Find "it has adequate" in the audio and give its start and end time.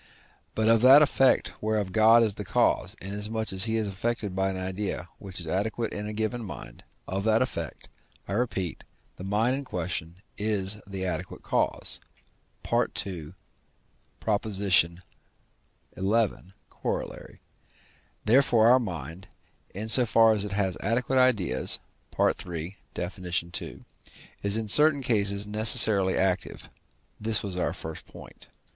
20.45-21.19